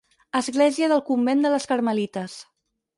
Església 0.39 0.89
del 0.95 1.05
Convent 1.11 1.47
de 1.47 1.55
les 1.57 1.71
Carmelites. 1.75 2.45